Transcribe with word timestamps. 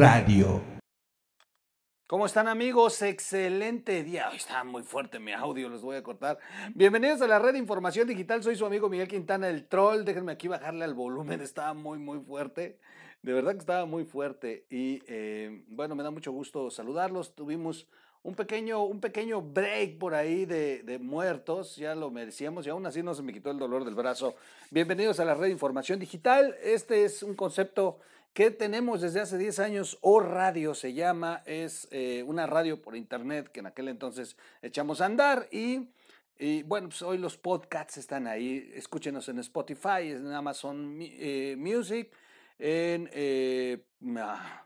Radio. 0.00 0.62
¿Cómo 2.06 2.24
están 2.24 2.48
amigos? 2.48 3.02
Excelente 3.02 4.02
día. 4.02 4.28
Ay, 4.30 4.38
está 4.38 4.64
muy 4.64 4.82
fuerte 4.82 5.18
mi 5.18 5.32
audio, 5.32 5.68
los 5.68 5.82
voy 5.82 5.96
a 5.96 6.02
cortar. 6.02 6.38
Bienvenidos 6.74 7.20
a 7.20 7.26
la 7.26 7.38
red 7.38 7.52
de 7.52 7.58
información 7.58 8.08
digital. 8.08 8.42
Soy 8.42 8.56
su 8.56 8.64
amigo 8.64 8.88
Miguel 8.88 9.08
Quintana, 9.08 9.50
el 9.50 9.68
troll. 9.68 10.04
Déjenme 10.04 10.32
aquí 10.32 10.48
bajarle 10.48 10.86
al 10.86 10.94
volumen. 10.94 11.40
Estaba 11.42 11.74
muy, 11.74 11.98
muy 11.98 12.18
fuerte. 12.18 12.78
De 13.20 13.34
verdad 13.34 13.52
que 13.52 13.58
estaba 13.58 13.84
muy 13.84 14.06
fuerte. 14.06 14.64
Y 14.70 15.02
eh, 15.06 15.64
bueno, 15.68 15.94
me 15.94 16.02
da 16.02 16.10
mucho 16.10 16.32
gusto 16.32 16.70
saludarlos. 16.70 17.34
Tuvimos 17.34 17.86
un 18.22 18.34
pequeño, 18.34 18.82
un 18.82 19.00
pequeño 19.00 19.42
break 19.42 19.98
por 19.98 20.14
ahí 20.14 20.46
de, 20.46 20.82
de, 20.82 20.98
muertos, 20.98 21.76
ya 21.76 21.94
lo 21.94 22.10
merecíamos 22.10 22.66
y 22.66 22.70
aún 22.70 22.86
así 22.86 23.02
no 23.02 23.14
se 23.14 23.22
me 23.22 23.34
quitó 23.34 23.50
el 23.50 23.58
dolor 23.58 23.84
del 23.84 23.94
brazo. 23.94 24.34
Bienvenidos 24.70 25.20
a 25.20 25.26
la 25.26 25.34
red 25.34 25.44
de 25.44 25.50
información 25.50 25.98
digital. 25.98 26.56
Este 26.62 27.04
es 27.04 27.22
un 27.22 27.34
concepto 27.34 27.98
que 28.32 28.50
tenemos 28.50 29.00
desde 29.00 29.20
hace 29.20 29.38
10 29.38 29.58
años, 29.58 29.98
o 30.02 30.20
radio 30.20 30.74
se 30.74 30.92
llama, 30.92 31.42
es 31.46 31.88
eh, 31.90 32.22
una 32.26 32.46
radio 32.46 32.80
por 32.80 32.96
internet 32.96 33.48
que 33.48 33.60
en 33.60 33.66
aquel 33.66 33.88
entonces 33.88 34.36
echamos 34.62 35.00
a 35.00 35.06
andar 35.06 35.48
y, 35.50 35.88
y 36.38 36.62
bueno, 36.62 36.88
pues 36.88 37.02
hoy 37.02 37.18
los 37.18 37.36
podcasts 37.36 37.96
están 37.96 38.26
ahí, 38.26 38.70
escúchenos 38.74 39.28
en 39.28 39.40
Spotify, 39.40 40.12
en 40.12 40.32
Amazon 40.32 40.98
eh, 41.00 41.56
Music, 41.58 42.12
en, 42.58 43.10
eh, 43.12 43.84
ah, 44.18 44.64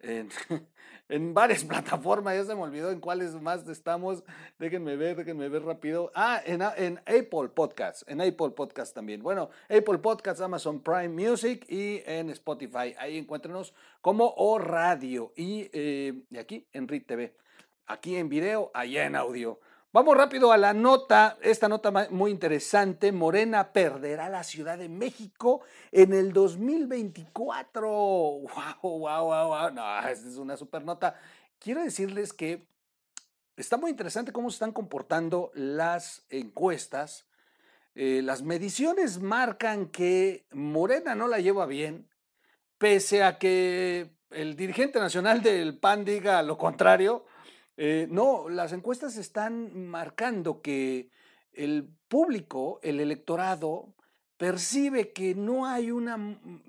en 0.00 0.28
en 1.08 1.34
varias 1.34 1.64
plataformas, 1.64 2.34
ya 2.34 2.44
se 2.44 2.54
me 2.54 2.62
olvidó 2.62 2.90
en 2.90 3.00
cuáles 3.00 3.34
más 3.34 3.66
estamos. 3.68 4.24
Déjenme 4.58 4.96
ver, 4.96 5.16
déjenme 5.16 5.48
ver 5.48 5.64
rápido. 5.64 6.10
Ah, 6.14 6.40
en, 6.44 6.62
en 6.76 6.98
Apple 6.98 7.48
Podcasts, 7.54 8.04
en 8.08 8.20
Apple 8.20 8.50
Podcasts 8.50 8.94
también. 8.94 9.22
Bueno, 9.22 9.50
Apple 9.68 9.98
Podcasts, 9.98 10.40
Amazon 10.40 10.82
Prime 10.82 11.08
Music 11.08 11.64
y 11.68 12.02
en 12.06 12.30
Spotify. 12.30 12.94
Ahí 12.98 13.18
encuéntrenos 13.18 13.74
como 14.00 14.34
O 14.36 14.58
Radio 14.58 15.32
y, 15.36 15.68
eh, 15.72 16.24
y 16.30 16.38
aquí 16.38 16.66
en 16.72 16.88
RIT 16.88 17.06
TV. 17.06 17.36
Aquí 17.86 18.16
en 18.16 18.28
video, 18.28 18.70
allá 18.74 19.06
en 19.06 19.14
audio. 19.14 19.60
Vamos 19.96 20.14
rápido 20.14 20.52
a 20.52 20.58
la 20.58 20.74
nota, 20.74 21.38
esta 21.40 21.70
nota 21.70 21.90
muy 22.10 22.30
interesante. 22.30 23.12
Morena 23.12 23.72
perderá 23.72 24.28
la 24.28 24.44
Ciudad 24.44 24.76
de 24.76 24.90
México 24.90 25.62
en 25.90 26.12
el 26.12 26.34
2024. 26.34 27.88
¡Wow, 27.88 28.46
wow, 28.82 28.98
wow, 29.00 29.48
wow! 29.48 29.70
No, 29.72 29.98
esta 30.00 30.28
es 30.28 30.36
una 30.36 30.58
super 30.58 30.84
nota. 30.84 31.18
Quiero 31.58 31.82
decirles 31.82 32.34
que 32.34 32.68
está 33.56 33.78
muy 33.78 33.90
interesante 33.90 34.32
cómo 34.32 34.50
se 34.50 34.56
están 34.56 34.72
comportando 34.72 35.50
las 35.54 36.26
encuestas. 36.28 37.24
Eh, 37.94 38.20
las 38.22 38.42
mediciones 38.42 39.22
marcan 39.22 39.86
que 39.86 40.44
Morena 40.50 41.14
no 41.14 41.26
la 41.26 41.40
lleva 41.40 41.64
bien, 41.64 42.06
pese 42.76 43.24
a 43.24 43.38
que 43.38 44.10
el 44.28 44.56
dirigente 44.56 44.98
nacional 44.98 45.40
del 45.40 45.78
PAN 45.78 46.04
diga 46.04 46.42
lo 46.42 46.58
contrario 46.58 47.24
eh, 47.76 48.06
no, 48.10 48.48
las 48.48 48.72
encuestas 48.72 49.16
están 49.16 49.86
marcando 49.88 50.62
que 50.62 51.10
el 51.52 51.88
público, 52.08 52.80
el 52.82 53.00
electorado, 53.00 53.94
percibe 54.36 55.12
que 55.12 55.34
no 55.34 55.66
hay 55.66 55.90
una 55.90 56.16
mm, 56.16 56.62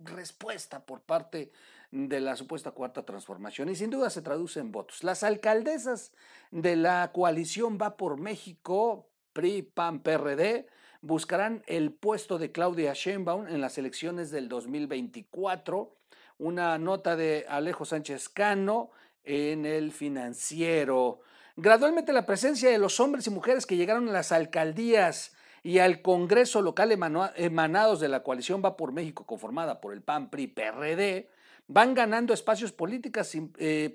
respuesta 0.00 0.84
por 0.84 1.00
parte 1.00 1.50
de 1.90 2.20
la 2.20 2.34
supuesta 2.34 2.72
cuarta 2.72 3.04
transformación 3.04 3.68
y 3.68 3.76
sin 3.76 3.90
duda 3.90 4.10
se 4.10 4.22
traduce 4.22 4.60
en 4.60 4.72
votos. 4.72 5.04
Las 5.04 5.22
alcaldesas 5.22 6.12
de 6.50 6.76
la 6.76 7.12
coalición 7.12 7.78
Va 7.80 7.96
por 7.96 8.18
México, 8.18 9.08
PRI, 9.32 9.62
PAN, 9.62 10.00
PRD, 10.00 10.66
buscarán 11.02 11.62
el 11.66 11.92
puesto 11.92 12.38
de 12.38 12.50
Claudia 12.50 12.94
Sheinbaum 12.94 13.46
en 13.46 13.60
las 13.60 13.78
elecciones 13.78 14.30
del 14.30 14.48
2024. 14.48 15.94
Una 16.38 16.78
nota 16.78 17.14
de 17.14 17.46
Alejo 17.48 17.84
Sánchez 17.84 18.28
Cano 18.28 18.90
en 19.24 19.66
el 19.66 19.92
financiero. 19.92 21.20
Gradualmente 21.56 22.12
la 22.12 22.26
presencia 22.26 22.70
de 22.70 22.78
los 22.78 23.00
hombres 23.00 23.26
y 23.26 23.30
mujeres 23.30 23.66
que 23.66 23.76
llegaron 23.76 24.08
a 24.08 24.12
las 24.12 24.32
alcaldías 24.32 25.34
y 25.62 25.78
al 25.78 26.02
Congreso 26.02 26.62
local 26.62 26.92
emanados 26.92 28.00
de 28.00 28.08
la 28.08 28.22
coalición 28.22 28.62
Va 28.64 28.76
por 28.76 28.92
México 28.92 29.24
conformada 29.24 29.80
por 29.80 29.92
el 29.92 30.02
PAN, 30.02 30.30
PRI, 30.30 30.48
PRD, 30.48 31.28
van 31.66 31.94
ganando 31.94 32.34
espacios, 32.34 32.72
políticas, 32.72 33.32
eh, 33.58 33.94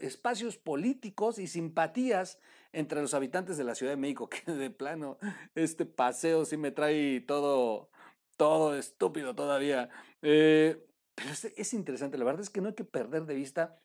espacios 0.00 0.56
políticos 0.56 1.38
y 1.38 1.46
simpatías 1.46 2.40
entre 2.72 3.00
los 3.00 3.14
habitantes 3.14 3.56
de 3.56 3.64
la 3.64 3.74
Ciudad 3.76 3.92
de 3.92 3.96
México, 3.96 4.28
que 4.46 4.50
de 4.50 4.70
plano 4.70 5.18
este 5.54 5.86
paseo 5.86 6.44
sí 6.44 6.56
me 6.56 6.72
trae 6.72 7.20
todo, 7.20 7.90
todo 8.36 8.76
estúpido 8.76 9.34
todavía. 9.34 9.90
Eh, 10.22 10.84
pero 11.14 11.30
es, 11.30 11.44
es 11.44 11.74
interesante, 11.74 12.18
la 12.18 12.24
verdad 12.24 12.40
es 12.40 12.50
que 12.50 12.60
no 12.60 12.68
hay 12.68 12.74
que 12.74 12.84
perder 12.84 13.26
de 13.26 13.34
vista 13.34 13.78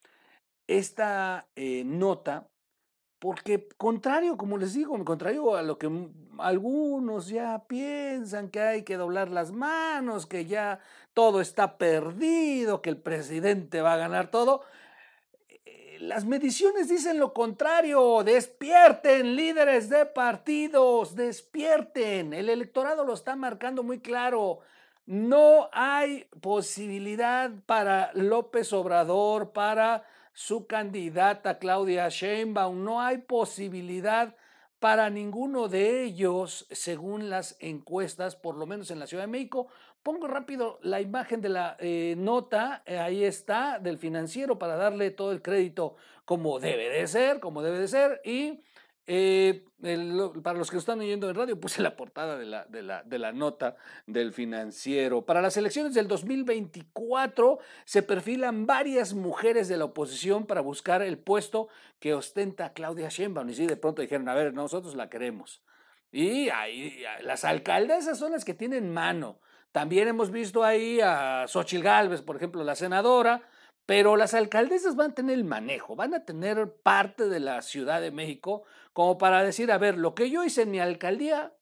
esta 0.70 1.48
eh, 1.56 1.84
nota 1.86 2.50
porque 3.20 3.68
contrario, 3.78 4.38
como 4.38 4.58
les 4.58 4.74
digo, 4.74 5.04
contrario 5.04 5.56
a 5.56 5.62
lo 5.62 5.78
que 5.78 5.90
algunos 6.38 7.28
ya 7.28 7.66
piensan 7.68 8.50
que 8.50 8.62
hay 8.62 8.84
que 8.84 8.96
doblar 8.96 9.30
las 9.30 9.52
manos, 9.52 10.26
que 10.26 10.46
ya 10.46 10.80
todo 11.14 11.42
está 11.42 11.78
perdido, 11.78 12.82
que 12.82 12.90
el 12.90 12.98
presidente 12.98 13.82
va 13.82 13.94
a 13.94 13.98
ganar 13.98 14.32
todo, 14.32 14.64
eh, 15.66 15.98
las 16.00 16.24
mediciones 16.26 16.88
dicen 16.88 17.20
lo 17.20 17.34
contrario, 17.34 18.24
despierten 18.24 19.36
líderes 19.36 19.90
de 19.90 20.06
partidos, 20.06 21.14
despierten, 21.14 22.34
el 22.34 22.48
electorado 22.50 23.04
lo 23.04 23.14
está 23.14 23.36
marcando 23.36 23.84
muy 23.84 24.00
claro. 24.00 24.60
No 25.06 25.70
hay 25.74 26.26
posibilidad 26.40 27.52
para 27.66 28.12
López 28.14 28.72
Obrador, 28.74 29.52
para 29.52 30.06
su 30.40 30.68
candidata 30.68 31.60
Claudia 31.60 32.08
Sheinbaum. 32.08 32.82
No 32.86 33.02
hay 33.02 33.18
posibilidad 33.18 34.38
para 34.80 35.10
ninguno 35.10 35.68
de 35.68 36.06
ellos, 36.06 36.66
según 36.72 37.30
las 37.30 37.58
encuestas, 37.60 38.38
por 38.38 38.56
lo 38.56 38.66
menos 38.66 38.90
en 38.90 39.00
la 39.00 39.08
Ciudad 39.08 39.24
de 39.24 39.32
México. 39.32 39.68
Pongo 40.02 40.28
rápido 40.28 40.80
la 40.82 41.02
imagen 41.02 41.42
de 41.42 41.50
la 41.50 41.76
eh, 41.78 42.16
nota, 42.18 42.84
eh, 42.86 43.00
ahí 43.00 43.26
está, 43.26 43.80
del 43.80 43.98
financiero, 43.98 44.58
para 44.58 44.78
darle 44.78 45.12
todo 45.12 45.34
el 45.34 45.42
crédito 45.42 45.98
como 46.24 46.62
debe 46.62 46.88
de 46.88 47.06
ser, 47.08 47.42
como 47.42 47.62
debe 47.62 47.80
de 47.80 47.90
ser, 47.90 48.22
y 48.24 48.62
eh, 49.12 49.66
para 50.44 50.60
los 50.60 50.70
que 50.70 50.78
están 50.78 51.00
oyendo 51.00 51.28
en 51.28 51.36
radio, 51.36 51.60
puse 51.60 51.82
la 51.82 51.96
portada 51.96 52.38
de 52.38 52.46
la, 52.46 52.66
de, 52.66 52.84
la, 52.84 53.02
de 53.02 53.18
la, 53.18 53.32
nota 53.32 53.76
del 54.06 54.34
financiero. 54.34 55.26
Para 55.26 55.42
las 55.42 55.58
elecciones 55.58 55.96
del 55.96 56.08
2024 56.08 57.58
se 57.86 58.04
perfilan 58.04 58.68
varias 58.68 59.16
mujeres 59.16 59.68
de 59.68 59.78
la 59.78 59.86
oposición 59.86 60.46
para 60.46 60.62
buscar 60.62 61.02
el 61.02 61.18
puesto 61.18 61.70
que 62.00 62.14
ostenta 62.14 62.72
Claudia 62.74 63.10
Sheinbaum. 63.10 63.50
Y 63.50 63.56
si 63.56 63.66
de 63.66 63.78
pronto 63.78 64.04
dijeron, 64.04 64.30
a 64.30 64.36
ver, 64.36 64.54
nosotros 64.54 64.94
la 64.94 65.10
queremos. 65.10 65.64
Y 66.12 66.50
ahí, 66.50 67.02
las 67.22 67.46
alcaldesas 67.46 68.20
son 68.20 68.34
las 68.34 68.46
que 68.46 68.54
tienen 68.54 68.94
mano. 68.94 69.40
También 69.72 70.08
hemos 70.08 70.30
visto 70.30 70.64
ahí 70.64 71.02
a 71.02 71.46
Xochitl 71.48 71.84
Gálvez, 71.84 72.22
por 72.22 72.36
ejemplo, 72.36 72.64
la 72.64 72.76
senadora, 72.76 73.42
pero 73.90 74.18
las 74.18 74.36
alcaldesas 74.36 74.96
van 74.96 75.10
a 75.10 75.16
tener 75.16 75.34
el 75.36 75.46
manejo, 75.46 75.96
van 75.96 76.14
a 76.14 76.24
tener 76.24 76.76
parte 76.84 77.28
de 77.28 77.40
la 77.40 77.64
Ciudad 77.64 78.02
de 78.02 78.12
México 78.12 78.62
como 78.94 79.18
para 79.18 79.44
decir, 79.44 79.72
a 79.72 79.80
ver, 79.80 79.98
lo 79.98 80.14
que 80.14 80.30
yo 80.30 80.44
hice 80.44 80.62
en 80.62 80.70
mi 80.70 80.80
alcaldía, 80.80 81.58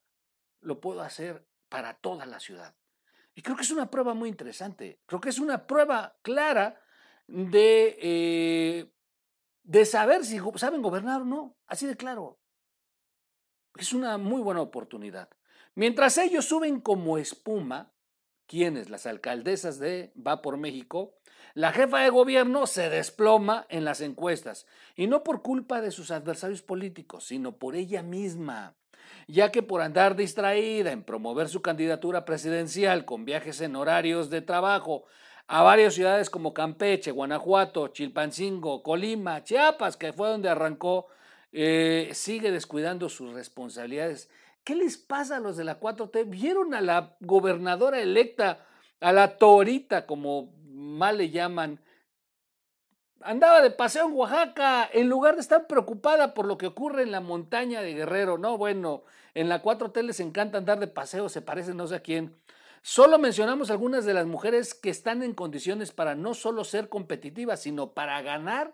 lo 0.59 0.81
puedo 0.81 0.99
hacer 1.03 1.47
para 1.69 1.93
toda 1.93 2.25
la 2.25 2.41
ciudad. 2.41 2.75
Y 3.33 3.43
creo 3.43 3.55
que 3.55 3.61
es 3.61 3.71
una 3.71 3.89
prueba 3.89 4.13
muy 4.13 4.27
interesante, 4.27 4.99
creo 5.05 5.21
que 5.21 5.29
es 5.29 5.39
una 5.39 5.67
prueba 5.67 6.17
clara 6.21 6.81
de, 7.27 7.97
eh, 8.01 8.91
de 9.63 9.85
saber 9.85 10.25
si 10.25 10.37
saben 10.55 10.81
gobernar 10.81 11.21
o 11.21 11.25
no, 11.25 11.57
así 11.65 11.87
de 11.87 11.95
claro. 11.95 12.41
Es 13.77 13.93
una 13.93 14.17
muy 14.17 14.41
buena 14.41 14.59
oportunidad. 14.59 15.29
Mientras 15.75 16.17
ellos 16.17 16.43
suben 16.43 16.81
como 16.81 17.17
espuma, 17.17 17.93
¿quiénes? 18.47 18.89
Las 18.89 19.05
alcaldesas 19.05 19.79
de 19.79 20.11
Va 20.15 20.41
por 20.41 20.57
México, 20.57 21.13
la 21.53 21.71
jefa 21.71 21.99
de 21.99 22.09
gobierno 22.09 22.67
se 22.67 22.89
desploma 22.89 23.65
en 23.69 23.83
las 23.83 24.01
encuestas, 24.01 24.65
y 24.95 25.07
no 25.07 25.23
por 25.23 25.41
culpa 25.41 25.81
de 25.81 25.91
sus 25.91 26.11
adversarios 26.11 26.61
políticos, 26.61 27.25
sino 27.25 27.57
por 27.57 27.75
ella 27.75 28.03
misma, 28.03 28.75
ya 29.27 29.51
que 29.51 29.63
por 29.63 29.81
andar 29.81 30.15
distraída 30.15 30.91
en 30.91 31.03
promover 31.03 31.49
su 31.49 31.61
candidatura 31.61 32.25
presidencial 32.25 33.05
con 33.05 33.25
viajes 33.25 33.61
en 33.61 33.75
horarios 33.75 34.29
de 34.29 34.41
trabajo 34.41 35.05
a 35.47 35.63
varias 35.63 35.93
ciudades 35.93 36.29
como 36.29 36.53
Campeche, 36.53 37.11
Guanajuato, 37.11 37.87
Chilpancingo, 37.87 38.83
Colima, 38.83 39.43
Chiapas, 39.43 39.95
que 39.95 40.11
fue 40.11 40.27
donde 40.27 40.49
arrancó, 40.49 41.07
eh, 41.53 42.09
sigue 42.13 42.51
descuidando 42.51 43.07
sus 43.07 43.33
responsabilidades. 43.33 44.29
¿Qué 44.67 44.75
les 44.75 44.97
pasa 44.97 45.37
a 45.37 45.39
los 45.39 45.55
de 45.55 45.63
la 45.63 45.79
4T? 45.79 46.29
¿Vieron 46.29 46.73
a 46.73 46.81
la 46.81 47.15
gobernadora 47.21 48.01
electa, 48.01 48.65
a 48.99 49.13
la 49.13 49.37
Torita, 49.37 50.05
como 50.05 50.51
mal 50.65 51.19
le 51.19 51.29
llaman? 51.29 51.79
Andaba 53.21 53.61
de 53.61 53.71
paseo 53.71 54.07
en 54.07 54.11
Oaxaca 54.11 54.89
en 54.91 55.07
lugar 55.07 55.35
de 55.35 55.39
estar 55.39 55.67
preocupada 55.67 56.33
por 56.33 56.45
lo 56.45 56.57
que 56.57 56.67
ocurre 56.67 57.03
en 57.03 57.11
la 57.11 57.21
montaña 57.21 57.79
de 57.79 57.93
Guerrero. 57.93 58.37
No, 58.37 58.57
bueno, 58.57 59.03
en 59.33 59.47
la 59.47 59.63
4T 59.63 60.01
les 60.01 60.19
encanta 60.19 60.57
andar 60.57 60.81
de 60.81 60.87
paseo, 60.87 61.29
se 61.29 61.41
parecen 61.41 61.77
no 61.77 61.87
sé 61.87 61.95
a 61.95 62.01
quién. 62.01 62.35
Solo 62.81 63.17
mencionamos 63.19 63.71
algunas 63.71 64.03
de 64.03 64.15
las 64.15 64.25
mujeres 64.25 64.73
que 64.73 64.89
están 64.89 65.23
en 65.23 65.33
condiciones 65.33 65.93
para 65.93 66.13
no 66.13 66.33
solo 66.33 66.65
ser 66.65 66.89
competitivas, 66.89 67.61
sino 67.61 67.93
para 67.93 68.21
ganar 68.21 68.73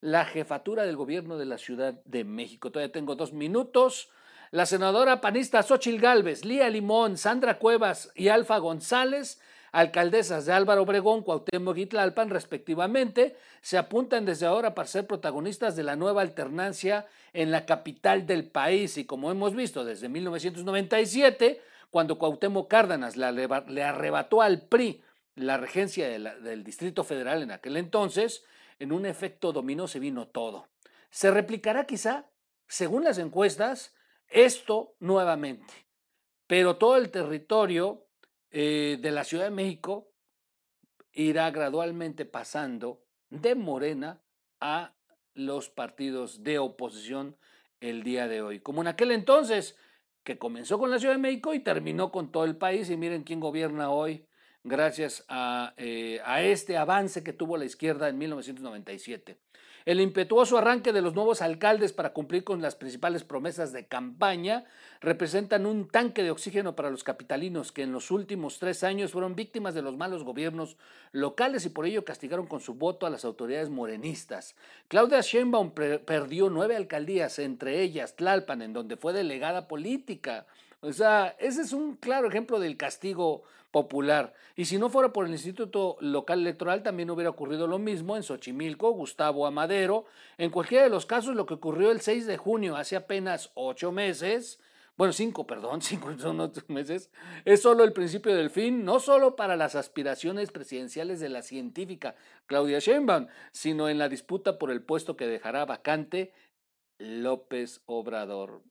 la 0.00 0.24
jefatura 0.24 0.82
del 0.82 0.96
gobierno 0.96 1.38
de 1.38 1.46
la 1.46 1.56
Ciudad 1.56 2.02
de 2.04 2.24
México. 2.24 2.72
Todavía 2.72 2.90
tengo 2.90 3.14
dos 3.14 3.32
minutos. 3.32 4.10
La 4.52 4.66
senadora 4.66 5.20
panista 5.20 5.62
Xochil 5.62 6.00
Gálvez, 6.00 6.44
Lía 6.44 6.68
Limón, 6.70 7.16
Sandra 7.16 7.60
Cuevas 7.60 8.10
y 8.16 8.30
Alfa 8.30 8.58
González, 8.58 9.40
alcaldesas 9.70 10.44
de 10.44 10.52
Álvaro 10.52 10.82
Obregón, 10.82 11.22
Cuauhtémoc 11.22 11.76
y 11.76 11.86
Tlalpan, 11.86 12.30
respectivamente, 12.30 13.36
se 13.60 13.78
apuntan 13.78 14.24
desde 14.24 14.46
ahora 14.46 14.74
para 14.74 14.88
ser 14.88 15.06
protagonistas 15.06 15.76
de 15.76 15.84
la 15.84 15.94
nueva 15.94 16.22
alternancia 16.22 17.06
en 17.32 17.52
la 17.52 17.64
capital 17.64 18.26
del 18.26 18.44
país. 18.44 18.98
Y 18.98 19.04
como 19.04 19.30
hemos 19.30 19.54
visto 19.54 19.84
desde 19.84 20.08
1997, 20.08 21.62
cuando 21.90 22.18
Cuauhtémoc 22.18 22.68
Cárdenas 22.68 23.16
le 23.16 23.84
arrebató 23.84 24.42
al 24.42 24.62
PRI 24.62 25.00
la 25.36 25.58
regencia 25.58 26.08
del 26.08 26.64
Distrito 26.64 27.04
Federal 27.04 27.44
en 27.44 27.52
aquel 27.52 27.76
entonces, 27.76 28.42
en 28.80 28.90
un 28.90 29.06
efecto 29.06 29.52
dominó 29.52 29.86
se 29.86 30.00
vino 30.00 30.26
todo. 30.26 30.66
Se 31.10 31.30
replicará 31.30 31.86
quizá, 31.86 32.24
según 32.66 33.04
las 33.04 33.18
encuestas, 33.18 33.94
esto 34.30 34.96
nuevamente, 35.00 35.72
pero 36.46 36.76
todo 36.76 36.96
el 36.96 37.10
territorio 37.10 38.06
eh, 38.50 38.98
de 39.00 39.10
la 39.10 39.24
Ciudad 39.24 39.44
de 39.44 39.50
México 39.50 40.12
irá 41.12 41.50
gradualmente 41.50 42.24
pasando 42.24 43.04
de 43.28 43.54
Morena 43.54 44.22
a 44.60 44.94
los 45.34 45.68
partidos 45.68 46.42
de 46.42 46.58
oposición 46.58 47.36
el 47.80 48.02
día 48.02 48.28
de 48.28 48.42
hoy. 48.42 48.60
Como 48.60 48.82
en 48.82 48.88
aquel 48.88 49.10
entonces, 49.12 49.76
que 50.22 50.38
comenzó 50.38 50.78
con 50.78 50.90
la 50.90 50.98
Ciudad 50.98 51.14
de 51.14 51.20
México 51.20 51.54
y 51.54 51.60
terminó 51.60 52.12
con 52.12 52.30
todo 52.30 52.44
el 52.44 52.56
país. 52.56 52.90
Y 52.90 52.96
miren 52.96 53.22
quién 53.22 53.40
gobierna 53.40 53.90
hoy 53.90 54.26
gracias 54.64 55.24
a, 55.28 55.74
eh, 55.76 56.20
a 56.24 56.42
este 56.42 56.76
avance 56.76 57.22
que 57.22 57.32
tuvo 57.32 57.56
la 57.56 57.64
izquierda 57.64 58.08
en 58.08 58.18
1997. 58.18 59.38
El 59.86 60.00
impetuoso 60.00 60.58
arranque 60.58 60.92
de 60.92 61.00
los 61.00 61.14
nuevos 61.14 61.40
alcaldes 61.40 61.94
para 61.94 62.12
cumplir 62.12 62.44
con 62.44 62.60
las 62.60 62.76
principales 62.76 63.24
promesas 63.24 63.72
de 63.72 63.86
campaña 63.86 64.64
representan 65.00 65.64
un 65.64 65.88
tanque 65.88 66.22
de 66.22 66.30
oxígeno 66.30 66.76
para 66.76 66.90
los 66.90 67.02
capitalinos 67.02 67.72
que 67.72 67.82
en 67.82 67.92
los 67.92 68.10
últimos 68.10 68.58
tres 68.58 68.84
años 68.84 69.12
fueron 69.12 69.34
víctimas 69.34 69.74
de 69.74 69.80
los 69.80 69.96
malos 69.96 70.22
gobiernos 70.22 70.76
locales 71.12 71.64
y 71.64 71.70
por 71.70 71.86
ello 71.86 72.04
castigaron 72.04 72.46
con 72.46 72.60
su 72.60 72.74
voto 72.74 73.06
a 73.06 73.10
las 73.10 73.24
autoridades 73.24 73.70
morenistas. 73.70 74.54
Claudia 74.88 75.22
Sheinbaum 75.22 75.72
perdió 75.72 76.50
nueve 76.50 76.76
alcaldías, 76.76 77.38
entre 77.38 77.80
ellas 77.80 78.16
Tlalpan, 78.16 78.60
en 78.60 78.74
donde 78.74 78.98
fue 78.98 79.14
delegada 79.14 79.66
política. 79.66 80.46
O 80.82 80.92
sea, 80.92 81.36
ese 81.38 81.62
es 81.62 81.72
un 81.72 81.96
claro 81.96 82.28
ejemplo 82.28 82.58
del 82.58 82.76
castigo 82.76 83.42
popular. 83.70 84.32
Y 84.56 84.64
si 84.64 84.78
no 84.78 84.88
fuera 84.88 85.12
por 85.12 85.26
el 85.26 85.32
Instituto 85.32 85.96
Local 86.00 86.40
Electoral, 86.40 86.82
también 86.82 87.10
hubiera 87.10 87.30
ocurrido 87.30 87.66
lo 87.66 87.78
mismo 87.78 88.16
en 88.16 88.22
Xochimilco, 88.22 88.90
Gustavo 88.92 89.46
Amadero. 89.46 90.06
En 90.38 90.50
cualquiera 90.50 90.84
de 90.84 90.90
los 90.90 91.06
casos, 91.06 91.36
lo 91.36 91.46
que 91.46 91.54
ocurrió 91.54 91.90
el 91.90 92.00
6 92.00 92.26
de 92.26 92.36
junio, 92.38 92.76
hace 92.76 92.96
apenas 92.96 93.50
ocho 93.54 93.92
meses, 93.92 94.58
bueno, 94.96 95.12
cinco, 95.12 95.46
perdón, 95.46 95.80
cinco 95.82 96.12
son 96.18 96.40
ocho 96.40 96.62
meses, 96.68 97.10
es 97.44 97.62
solo 97.62 97.84
el 97.84 97.92
principio 97.92 98.34
del 98.34 98.50
fin, 98.50 98.84
no 98.84 99.00
solo 99.00 99.36
para 99.36 99.56
las 99.56 99.74
aspiraciones 99.74 100.50
presidenciales 100.50 101.20
de 101.20 101.28
la 101.28 101.42
científica 101.42 102.16
Claudia 102.46 102.80
Sheinbaum, 102.80 103.28
sino 103.52 103.88
en 103.88 103.98
la 103.98 104.08
disputa 104.08 104.58
por 104.58 104.70
el 104.70 104.82
puesto 104.82 105.16
que 105.16 105.26
dejará 105.26 105.64
vacante 105.64 106.32
López 106.98 107.80
Obrador. 107.86 108.62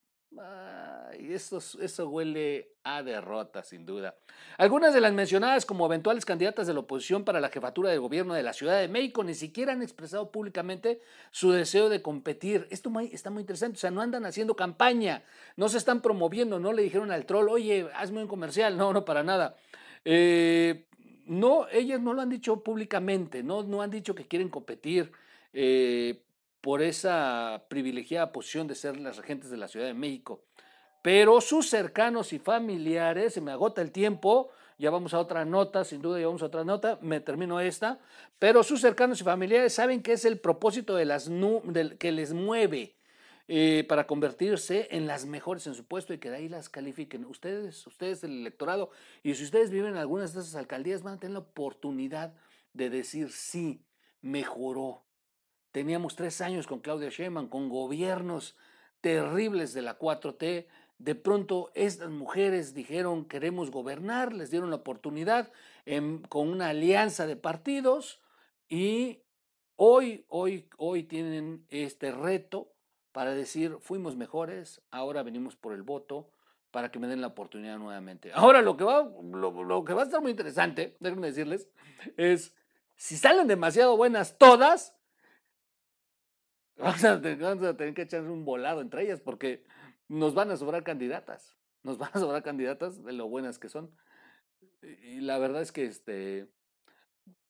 Eso, 1.18 1.58
eso 1.58 2.08
huele 2.08 2.74
a 2.84 3.04
derrota, 3.04 3.64
sin 3.64 3.86
duda. 3.86 4.16
Algunas 4.58 4.94
de 4.94 5.02
las 5.02 5.12
mencionadas 5.12 5.66
como 5.66 5.86
eventuales 5.86 6.24
candidatas 6.24 6.68
de 6.68 6.74
la 6.74 6.81
oposición 6.81 7.24
para 7.24 7.40
la 7.40 7.50
jefatura 7.50 7.90
de 7.90 7.98
gobierno 7.98 8.34
de 8.34 8.44
la 8.44 8.54
Ciudad 8.54 8.80
de 8.80 8.88
México 8.88 9.24
ni 9.24 9.34
siquiera 9.34 9.74
han 9.74 9.81
expresado 9.81 10.31
públicamente 10.31 11.02
su 11.31 11.52
deseo 11.52 11.90
de 11.90 12.02
competir. 12.02 12.68
Esto 12.70 12.92
está 13.12 13.30
muy 13.31 13.42
interesante, 13.42 13.78
o 13.78 13.80
sea, 13.80 13.92
no 13.92 14.02
andan 14.02 14.26
haciendo 14.26 14.56
campaña, 14.56 15.24
no 15.56 15.68
se 15.68 15.78
están 15.78 16.02
promoviendo, 16.02 16.60
no 16.60 16.74
le 16.74 16.84
dijeron 16.84 17.12
al 17.12 17.26
troll, 17.26 17.50
oye, 17.50 17.88
hazme 17.96 18.22
un 18.22 18.28
comercial, 18.28 18.78
no, 18.78 18.94
no, 18.94 19.06
para 19.06 19.24
nada. 19.24 19.56
Eh, 20.06 20.86
no, 21.26 21.68
ellas 21.72 22.00
no 22.00 22.14
lo 22.14 22.22
han 22.22 22.30
dicho 22.30 22.64
públicamente, 22.64 23.44
no, 23.44 23.64
no 23.64 23.81
han 23.81 23.92
dicho 23.92 24.16
que 24.16 24.28
quieren 24.28 24.50
competir. 24.50 25.12
Eh, 25.54 26.24
por 26.62 26.82
esa 26.82 27.64
privilegiada 27.70 28.32
posición 28.32 28.68
de 28.68 28.76
ser 28.76 29.00
las 29.00 29.18
regentes 29.18 29.50
de 29.50 29.58
la 29.58 29.68
Ciudad 29.68 29.86
de 29.86 29.94
México. 29.94 30.44
Pero 31.02 31.40
sus 31.40 31.70
cercanos 31.70 32.34
y 32.34 32.40
familiares, 32.40 33.34
se 33.34 33.42
me 33.42 33.52
agota 33.52 33.82
el 33.82 33.92
tiempo, 33.92 34.50
ya 34.78 34.90
vamos 34.90 35.14
a 35.14 35.20
otra 35.20 35.46
nota, 35.46 35.84
sin 35.84 36.02
duda 36.02 36.20
ya 36.20 36.28
vamos 36.28 36.42
a 36.42 36.48
otra 36.48 36.64
nota, 36.64 37.00
me 37.02 37.20
termino 37.20 37.60
esta, 37.60 38.00
pero 38.38 38.64
sus 38.64 38.82
cercanos 38.82 39.22
y 39.22 39.24
familiares 39.24 39.74
saben 39.74 40.02
que 40.02 40.14
es 40.14 40.26
el 40.26 40.40
propósito 40.40 40.96
de 40.96 41.06
las 41.06 41.30
que 41.98 42.12
les 42.12 42.34
mueve 42.34 42.96
eh, 43.48 43.86
para 43.88 44.08
convertirse 44.08 44.88
en 44.92 45.08
las 45.08 45.26
mejores 45.26 45.66
en 45.68 45.74
su 45.74 45.86
puesto 45.86 46.14
y 46.14 46.20
que 46.20 46.30
de 46.30 46.38
ahí 46.38 46.50
las 46.50 46.70
califiquen. 46.70 47.26
Ustedes, 47.26 47.88
ustedes 47.88 48.24
el 48.24 48.42
electorado, 48.42 48.92
y 49.24 49.34
si 49.36 49.44
ustedes 49.44 49.72
viven 49.72 49.94
en 49.94 49.98
algunas 49.98 50.34
de 50.34 50.42
esas 50.42 50.56
alcaldías, 50.56 51.02
van 51.02 51.16
a 51.16 51.20
tener 51.20 51.34
la 51.34 51.40
oportunidad 51.40 52.34
de 52.74 52.90
decir 52.90 53.32
sí, 53.32 53.82
mejoró, 54.22 55.02
Teníamos 55.71 56.16
tres 56.16 56.42
años 56.42 56.66
con 56.68 56.80
Claudia 56.80 57.09
Sheinbaum, 57.09 57.47
con 57.47 57.69
gobiernos 57.69 58.56
terribles 59.02 59.73
de 59.73 59.81
la 59.81 59.99
4T. 59.99 60.68
De 60.97 61.16
pronto 61.16 61.71
estas 61.76 62.09
mujeres 62.09 62.73
dijeron 62.73 63.26
queremos 63.26 63.71
gobernar, 63.71 64.33
les 64.33 64.52
dieron 64.52 64.69
la 64.69 64.78
oportunidad 64.78 65.52
con 66.28 66.49
una 66.49 66.69
alianza 66.69 67.26
de 67.26 67.35
partidos 67.35 68.19
y 68.68 69.21
hoy, 69.76 70.26
hoy, 70.28 70.68
hoy 70.78 71.04
tienen 71.04 71.66
este 71.69 72.11
reto 72.11 72.73
para 73.11 73.33
decir 73.33 73.78
fuimos 73.80 74.16
mejores, 74.16 74.81
ahora 74.92 75.23
venimos 75.23 75.56
por 75.56 75.73
el 75.73 75.83
voto 75.83 76.30
para 76.71 76.92
que 76.92 76.99
me 76.99 77.07
den 77.07 77.21
la 77.21 77.28
oportunidad 77.28 77.78
nuevamente. 77.78 78.31
Ahora 78.33 78.61
lo 78.61 78.76
que 78.76 78.83
va, 78.83 79.09
lo, 79.23 79.64
lo 79.64 79.83
que 79.85 79.94
va 79.94 80.02
a 80.02 80.06
estar 80.06 80.21
muy 80.21 80.31
interesante, 80.31 80.97
déjenme 80.99 81.28
decirles, 81.28 81.69
es 82.18 82.54
si 82.95 83.16
salen 83.18 83.47
demasiado 83.47 83.95
buenas 83.95 84.38
todas, 84.38 84.99
Vamos 86.80 87.04
a, 87.04 87.21
tener, 87.21 87.94
que 87.94 88.04
echar 88.04 88.21
un 88.24 88.45
volado 88.45 88.80
entre 88.80 89.04
ellas 89.04 89.19
porque 89.19 89.66
nos 90.07 90.33
van 90.33 90.50
a 90.50 90.57
sobrar 90.57 90.83
candidatas. 90.83 91.57
Nos 91.83 91.98
van 92.00 92.12
a 92.14 92.19
sobrar 92.19 92.42
candidatas 92.42 93.04
de 93.04 93.14
lo 93.14 93.28
buenas 93.28 93.59
que 93.59 93.69
son. 93.69 93.92
Y 94.81 95.19
la 95.21 95.38
verdad 95.38 95.62
es 95.62 95.71
que 95.71 95.86
este. 95.86 96.48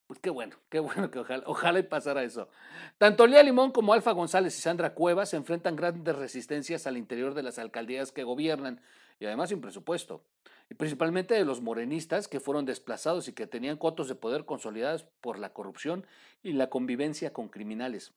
Pues 0.08 0.20
qué 0.20 0.32
bueno, 0.32 0.56
qué 0.70 0.80
bueno 0.80 1.12
que 1.12 1.20
ojalá, 1.20 1.80
y 1.80 1.84
pasara 1.84 2.24
eso. 2.24 2.50
Tanto 2.98 3.28
Lía 3.28 3.44
Limón 3.44 3.72
como 3.72 3.94
Alfa 3.94 4.12
González 4.12 4.58
y 4.58 4.62
Sandra 4.62 4.96
Cuevas 4.96 5.36
enfrentan 5.36 5.76
grandes 5.76 6.16
resistencias 6.16 6.88
al 6.88 6.98
interior 6.98 7.36
de 7.36 7.44
las 7.44 7.60
alcaldías 7.60 8.12
que 8.12 8.24
gobiernan 8.24 8.82
y 9.20 9.28
además 9.28 9.50
sin 9.50 9.62
presupuesto. 9.62 10.26
Y 10.68 10.74
principalmente 10.74 11.36
de 11.36 11.46
los 11.46 11.62
morenistas 11.62 12.28
que 12.28 12.40
fueron 12.40 12.66
desplazados 12.66 13.28
y 13.28 13.34
que 13.34 13.46
tenían 13.46 13.78
cotos 13.78 14.08
de 14.08 14.16
poder 14.16 14.46
consolidados 14.46 15.04
por 15.22 15.38
la 15.38 15.54
corrupción 15.54 16.08
y 16.42 16.54
la 16.54 16.72
convivencia 16.72 17.32
con 17.32 17.48
criminales. 17.48 18.12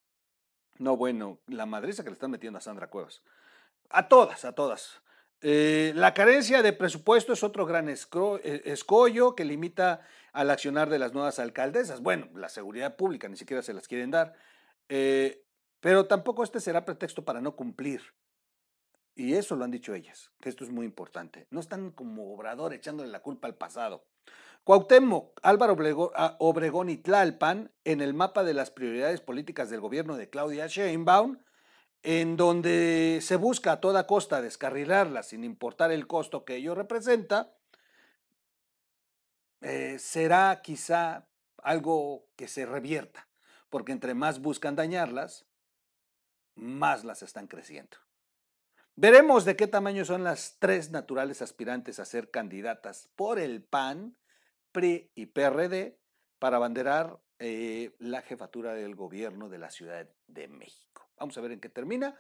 No, 0.79 0.97
bueno, 0.97 1.39
la 1.47 1.67
madriza 1.67 2.03
que 2.03 2.11
le 2.11 2.15
están 2.15 2.31
metiendo 2.31 2.59
a 2.59 2.63
Sandra 2.63 2.89
Cuevas. 2.89 3.23
A 3.91 4.09
todas, 4.09 4.45
a 4.45 4.53
todas. 4.53 5.03
Eh, 5.43 5.93
la 5.97 6.15
carencia 6.15 6.63
de 6.63 6.73
presupuesto 6.73 7.33
es 7.33 7.43
otro 7.43 7.67
gran 7.67 7.89
eh, 7.89 7.99
escollo 8.65 9.35
que 9.35 9.45
limita 9.45 10.07
al 10.33 10.51
accionar 10.51 10.89
de 10.89 11.01
las 11.01 11.15
nuevas 11.15 11.39
alcaldesas. 11.41 12.01
Bueno, 12.01 12.29
la 12.35 12.49
seguridad 12.49 12.97
pública 12.97 13.29
ni 13.29 13.37
siquiera 13.37 13.63
se 13.63 13.75
las 13.75 13.89
quieren 13.89 14.13
dar, 14.13 14.35
eh, 14.89 15.45
pero 15.81 16.07
tampoco 16.07 16.45
este 16.45 16.61
será 16.61 16.85
pretexto 16.85 17.25
para 17.25 17.41
no 17.41 17.57
cumplir. 17.57 18.03
Y 19.15 19.35
eso 19.35 19.57
lo 19.57 19.65
han 19.65 19.73
dicho 19.73 19.95
ellas, 19.95 20.31
que 20.41 20.49
esto 20.49 20.65
es 20.65 20.71
muy 20.71 20.87
importante. 20.87 21.47
No 21.51 21.61
están 21.61 21.91
como 21.91 22.33
obrador 22.33 22.73
echándole 22.73 23.11
la 23.11 23.21
culpa 23.21 23.49
al 23.49 23.57
pasado. 23.57 24.07
Cuauhtémoc, 24.65 25.41
Álvaro 25.43 25.77
ah, 26.15 26.37
Obregón 26.39 26.89
y 26.89 26.97
Tlalpan 26.97 27.73
en 27.85 28.01
el 28.01 28.15
mapa 28.15 28.45
de 28.45 28.55
las 28.55 28.71
prioridades 28.71 29.21
políticas 29.21 29.71
del 29.71 29.81
gobierno 29.81 30.17
de 30.17 30.31
Claudia 30.31 30.69
Sheinbaum, 30.69 31.39
en 32.05 32.37
donde 32.37 33.19
se 33.23 33.37
busca 33.37 33.73
a 33.73 33.81
toda 33.81 34.07
costa 34.07 34.41
descarrilarla 34.41 35.23
sin 35.23 35.43
importar 35.43 35.91
el 35.91 36.07
costo 36.07 36.45
que 36.45 36.57
ello 36.57 36.75
representa, 36.75 37.55
eh, 39.63 39.99
será 39.99 40.61
quizá 40.63 41.29
algo 41.59 42.27
que 42.37 42.49
se 42.49 42.67
revierta, 42.67 43.29
porque 43.69 43.93
entre 43.93 44.15
más 44.15 44.41
buscan 44.41 44.77
dañarlas, 44.77 45.47
más 46.55 47.05
las 47.05 47.23
están 47.23 47.47
creciendo. 47.47 47.97
Veremos 48.95 49.45
de 49.45 49.57
qué 49.57 49.67
tamaño 49.67 50.05
son 50.05 50.23
las 50.23 50.57
tres 50.59 50.91
naturales 50.91 51.41
aspirantes 51.43 51.99
a 51.99 52.05
ser 52.05 52.31
candidatas 52.31 53.09
por 53.17 53.39
el 53.39 53.63
PAN, 53.63 54.17
PRI 54.73 55.11
y 55.15 55.27
PRD 55.27 55.99
para 56.39 56.57
abanderar 56.57 57.21
eh, 57.39 57.95
la 57.99 58.23
jefatura 58.23 58.75
del 58.75 58.95
gobierno 58.95 59.49
de 59.49 59.59
la 59.59 59.71
Ciudad 59.71 60.09
de 60.27 60.49
México. 60.49 61.09
Vamos 61.19 61.37
a 61.39 61.41
ver 61.41 61.53
en 61.53 61.61
qué 61.61 61.69
termina. 61.69 62.19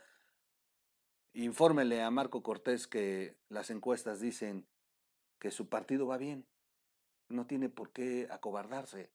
Infórmele 1.33 2.03
a 2.03 2.11
Marco 2.11 2.43
Cortés 2.43 2.87
que 2.87 3.37
las 3.49 3.71
encuestas 3.71 4.21
dicen 4.21 4.69
que 5.39 5.51
su 5.51 5.69
partido 5.69 6.07
va 6.07 6.19
bien. 6.19 6.47
No 7.29 7.47
tiene 7.47 7.69
por 7.69 7.93
qué 7.93 8.29
acobardarse. 8.31 9.11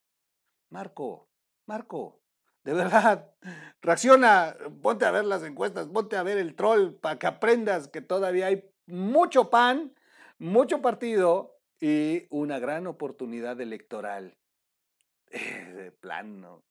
Marco, 0.70 1.29
Marco, 1.65 2.22
de 2.63 2.74
verdad, 2.74 3.32
reacciona, 3.82 4.58
ponte 4.82 5.06
a 5.06 5.12
ver 5.12 5.25
las 5.25 5.44
encuestas, 5.44 5.88
ponte 5.88 6.17
a 6.17 6.24
ver 6.24 6.38
el 6.38 6.56
troll 6.56 6.94
para 6.94 7.17
que 7.17 7.27
aprendas 7.27 7.88
que 7.88 8.01
todavía 8.01 8.48
hay 8.48 8.70
mucho 8.88 9.50
pan, 9.50 9.94
mucho 10.38 10.82
partido 10.82 11.56
y 11.79 12.25
una 12.29 12.60
gran 12.60 12.88
oportunidad 12.88 13.60
electoral. 13.62 14.38
de 15.75 15.91
plano. 15.91 16.63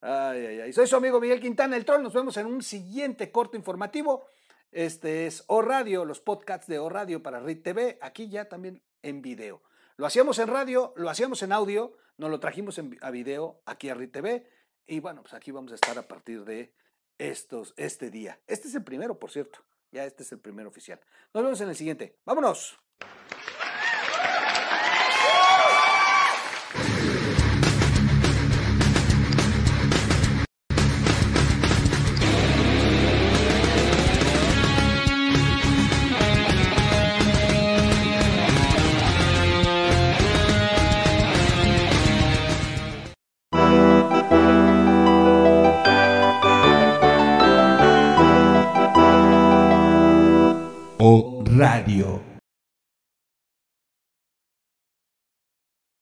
Ay, 0.00 0.46
ay, 0.46 0.60
ay. 0.60 0.72
Soy 0.72 0.86
su 0.86 0.96
amigo 0.96 1.20
Miguel 1.20 1.40
Quintana, 1.40 1.76
el 1.76 1.84
troll. 1.84 2.02
Nos 2.02 2.14
vemos 2.14 2.36
en 2.36 2.46
un 2.46 2.62
siguiente 2.62 3.30
corto 3.30 3.56
informativo. 3.56 4.26
Este 4.70 5.26
es 5.26 5.44
O 5.46 5.62
Radio, 5.62 6.04
los 6.04 6.20
podcasts 6.20 6.66
de 6.66 6.78
O 6.78 6.88
Radio 6.88 7.22
para 7.22 7.40
RIT 7.40 7.62
TV. 7.62 7.98
Aquí 8.02 8.28
ya 8.28 8.48
también 8.48 8.82
en 9.02 9.22
video. 9.22 9.62
Lo 9.96 10.06
hacíamos 10.06 10.38
en 10.40 10.48
radio, 10.48 10.92
lo 10.96 11.08
hacíamos 11.08 11.42
en 11.44 11.52
audio, 11.52 11.96
nos 12.16 12.28
lo 12.28 12.40
trajimos 12.40 12.80
a 13.00 13.10
video 13.12 13.62
aquí 13.64 13.88
a 13.88 13.94
RIT 13.94 14.12
TV. 14.12 14.50
Y 14.86 14.98
bueno, 14.98 15.22
pues 15.22 15.34
aquí 15.34 15.52
vamos 15.52 15.70
a 15.72 15.76
estar 15.76 15.96
a 15.96 16.08
partir 16.08 16.44
de 16.44 16.74
estos, 17.16 17.72
este 17.76 18.10
día. 18.10 18.40
Este 18.48 18.68
es 18.68 18.74
el 18.74 18.82
primero, 18.82 19.18
por 19.18 19.30
cierto. 19.30 19.60
Ya 19.92 20.04
este 20.04 20.24
es 20.24 20.32
el 20.32 20.40
primero 20.40 20.68
oficial. 20.68 21.00
Nos 21.32 21.44
vemos 21.44 21.60
en 21.60 21.68
el 21.68 21.76
siguiente. 21.76 22.18
¡Vámonos! 22.24 22.76